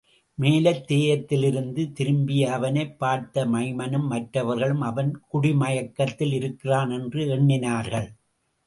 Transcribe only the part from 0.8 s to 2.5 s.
தேயத்திலிருந்து திரும்பிய